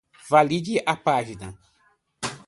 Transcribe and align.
valide 0.27 0.75
a 0.83 0.95
página 0.95 1.49